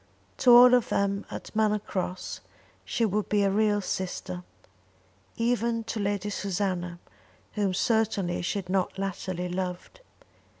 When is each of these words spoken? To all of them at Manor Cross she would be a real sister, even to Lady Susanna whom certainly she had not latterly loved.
To 0.37 0.51
all 0.55 0.73
of 0.73 0.89
them 0.89 1.27
at 1.29 1.55
Manor 1.55 1.77
Cross 1.77 2.39
she 2.83 3.05
would 3.05 3.29
be 3.29 3.43
a 3.43 3.51
real 3.51 3.81
sister, 3.81 4.41
even 5.35 5.83
to 5.83 5.99
Lady 5.99 6.31
Susanna 6.31 6.97
whom 7.53 7.75
certainly 7.75 8.41
she 8.41 8.57
had 8.57 8.67
not 8.69 8.97
latterly 8.97 9.47
loved. 9.47 9.99